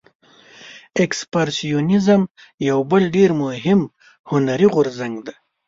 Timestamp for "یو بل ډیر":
2.69-3.29